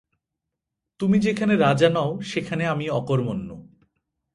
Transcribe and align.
তুমি 0.99 1.17
যেখানে 1.19 1.53
রাজা 1.55 1.89
নও 1.89 2.11
সেখানে 2.21 2.63
আমি 2.67 2.85
অকর্মণ্য। 2.89 3.49